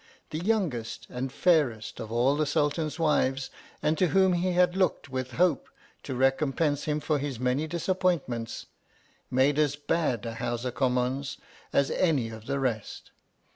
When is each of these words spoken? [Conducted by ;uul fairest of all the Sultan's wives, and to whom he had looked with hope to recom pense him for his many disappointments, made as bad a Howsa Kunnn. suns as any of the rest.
[Conducted 0.31 1.09
by 1.09 1.15
;uul 1.21 1.29
fairest 1.31 1.99
of 1.99 2.11
all 2.11 2.35
the 2.35 2.47
Sultan's 2.47 2.97
wives, 2.97 3.51
and 3.83 3.99
to 3.99 4.07
whom 4.07 4.33
he 4.33 4.53
had 4.53 4.75
looked 4.75 5.09
with 5.11 5.33
hope 5.33 5.69
to 6.01 6.15
recom 6.17 6.55
pense 6.57 6.85
him 6.85 6.99
for 6.99 7.19
his 7.19 7.39
many 7.39 7.67
disappointments, 7.67 8.65
made 9.29 9.59
as 9.59 9.75
bad 9.75 10.25
a 10.25 10.33
Howsa 10.33 10.71
Kunnn. 10.71 10.95
suns 10.95 11.37
as 11.71 11.91
any 11.91 12.29
of 12.31 12.47
the 12.47 12.59
rest. 12.59 13.11